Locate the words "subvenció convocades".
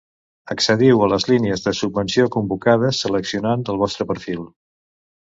1.79-3.01